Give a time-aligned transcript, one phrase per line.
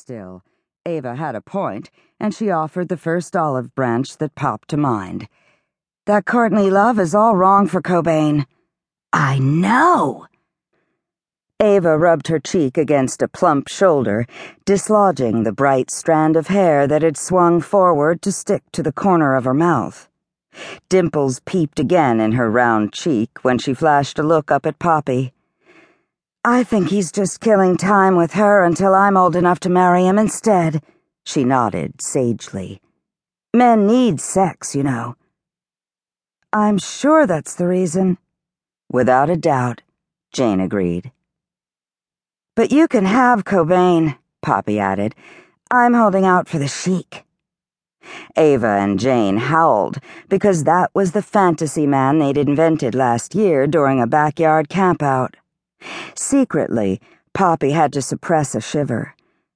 [0.00, 0.42] Still,
[0.86, 5.28] Ava had a point, and she offered the first olive branch that popped to mind.
[6.06, 8.46] That Courtney Love is all wrong for Cobain.
[9.12, 10.26] I know.
[11.60, 14.24] Ava rubbed her cheek against a plump shoulder,
[14.64, 19.36] dislodging the bright strand of hair that had swung forward to stick to the corner
[19.36, 20.08] of her mouth.
[20.88, 25.34] Dimples peeped again in her round cheek when she flashed a look up at Poppy.
[26.44, 30.18] I think he's just killing time with her until I'm old enough to marry him
[30.18, 30.82] instead,
[31.22, 32.80] she nodded sagely.
[33.52, 35.16] Men need sex, you know.
[36.50, 38.16] I'm sure that's the reason.
[38.90, 39.82] Without a doubt,
[40.32, 41.12] Jane agreed.
[42.56, 45.14] But you can have Cobain, Poppy added.
[45.70, 47.24] I'm holding out for the Sheik.
[48.38, 49.98] Ava and Jane howled
[50.30, 55.34] because that was the fantasy man they'd invented last year during a backyard campout.
[56.14, 57.00] Secretly,
[57.32, 59.14] Poppy had to suppress a shiver,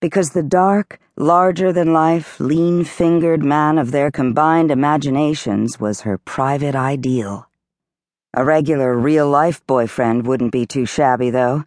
[0.00, 6.18] because the dark, larger than life, lean fingered man of their combined imaginations was her
[6.18, 7.48] private ideal.
[8.34, 11.64] A regular real life boyfriend wouldn't be too shabby, though.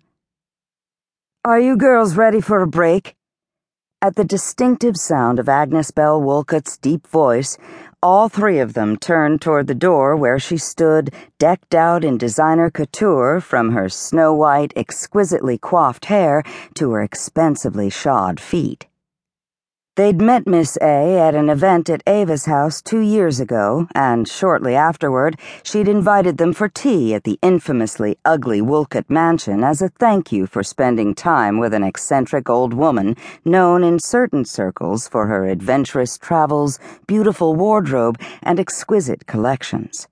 [1.43, 3.15] Are you girls ready for a break?
[4.01, 7.57] At the distinctive sound of Agnes Bell Wolcott's deep voice,
[8.01, 12.69] all three of them turned toward the door where she stood, decked out in designer
[12.69, 16.43] couture from her snow white, exquisitely coiffed hair
[16.75, 18.87] to her expensively shod feet.
[19.99, 24.73] They'd met Miss A at an event at Ava's house two years ago, and shortly
[24.73, 30.31] afterward, she'd invited them for tea at the infamously ugly Wolcott mansion as a thank
[30.31, 35.45] you for spending time with an eccentric old woman known in certain circles for her
[35.45, 40.07] adventurous travels, beautiful wardrobe, and exquisite collections.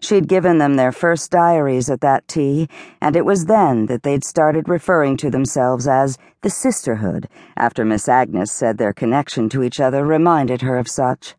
[0.00, 2.68] She'd given them their first diaries at that tea,
[3.00, 8.08] and it was then that they'd started referring to themselves as the Sisterhood, after Miss
[8.08, 11.34] Agnes said their connection to each other reminded her of such.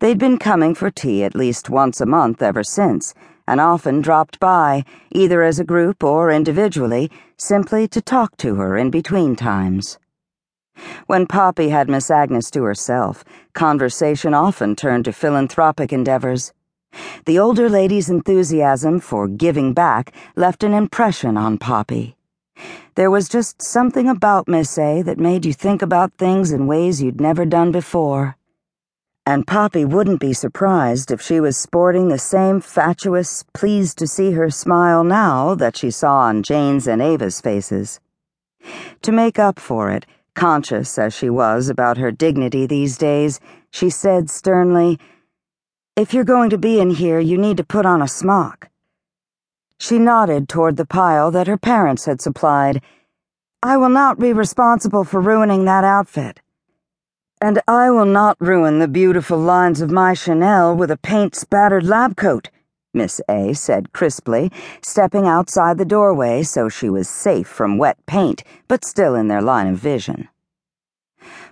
[0.00, 3.14] They'd been coming for tea at least once a month ever since,
[3.46, 8.76] and often dropped by, either as a group or individually, simply to talk to her
[8.76, 9.98] in between times.
[11.06, 16.52] When Poppy had Miss Agnes to herself, conversation often turned to philanthropic endeavors.
[17.24, 22.16] The older lady's enthusiasm for giving back left an impression on Poppy.
[22.94, 27.02] There was just something about Miss A that made you think about things in ways
[27.02, 28.36] you'd never done before.
[29.26, 34.32] And Poppy wouldn't be surprised if she was sporting the same fatuous, pleased to see
[34.32, 38.00] her smile now that she saw on Jane's and Ava's faces.
[39.02, 43.40] To make up for it, conscious as she was about her dignity these days,
[43.70, 44.98] she said sternly,
[45.96, 48.68] if you're going to be in here, you need to put on a smock.
[49.78, 52.82] She nodded toward the pile that her parents had supplied.
[53.62, 56.40] I will not be responsible for ruining that outfit.
[57.40, 61.84] And I will not ruin the beautiful lines of my Chanel with a paint spattered
[61.84, 62.50] lab coat,
[62.92, 64.50] Miss A said crisply,
[64.82, 69.42] stepping outside the doorway so she was safe from wet paint, but still in their
[69.42, 70.28] line of vision.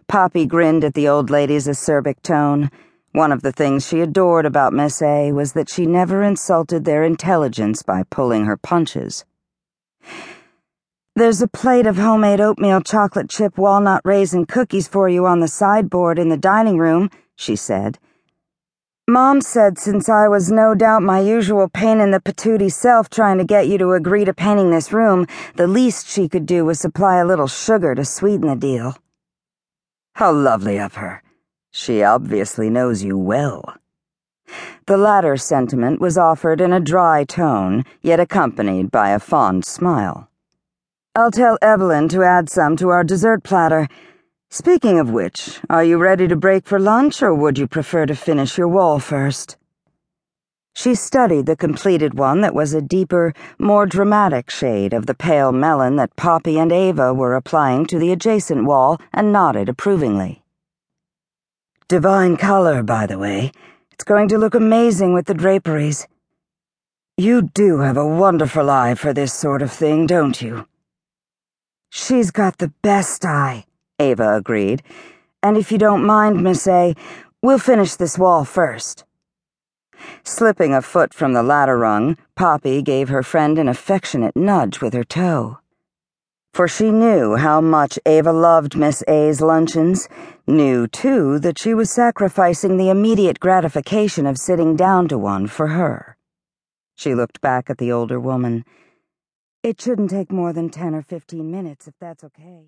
[0.09, 2.70] Poppy grinned at the old lady's acerbic tone.
[3.12, 7.05] One of the things she adored about Miss A was that she never insulted their
[7.05, 9.27] intelligence by pulling her punches.
[11.15, 15.49] There's a plate of homemade oatmeal chocolate chip walnut raisin cookies for you on the
[15.49, 17.99] sideboard in the dining room, she said.
[19.06, 23.37] Mom said since I was no doubt my usual pain in the patootie self trying
[23.37, 26.81] to get you to agree to painting this room, the least she could do was
[26.81, 28.97] supply a little sugar to sweeten the deal.
[30.15, 31.22] How lovely of her.
[31.72, 33.75] She obviously knows you well.
[34.87, 40.28] The latter sentiment was offered in a dry tone, yet accompanied by a fond smile.
[41.16, 43.88] I'll tell Evelyn to add some to our dessert platter.
[44.50, 48.15] Speaking of which, are you ready to break for lunch, or would you prefer to
[48.15, 49.56] finish your wall first?
[50.75, 55.53] She studied the completed one that was a deeper, more dramatic shade of the pale
[55.53, 60.41] melon that Poppy and Ava were applying to the adjacent wall and nodded approvingly.
[61.92, 63.53] Divine color, by the way.
[63.91, 66.09] It's going to look amazing with the draperies.
[67.18, 70.66] You do have a wonderful eye for this sort of thing, don't you?
[71.91, 73.66] She's got the best eye,
[73.98, 74.83] Ava agreed.
[75.42, 76.94] And if you don't mind, Miss A,
[77.42, 79.04] we'll finish this wall first.
[80.24, 84.95] Slipping a foot from the ladder rung, Poppy gave her friend an affectionate nudge with
[84.95, 85.59] her toe
[86.53, 90.09] for she knew how much Ava loved Miss A's luncheons,
[90.47, 95.69] knew, too, that she was sacrificing the immediate gratification of sitting down to one for
[95.69, 96.16] her.
[96.95, 98.65] She looked back at the older woman.
[99.63, 102.60] It shouldn't take more than ten or fifteen minutes, if that's okay.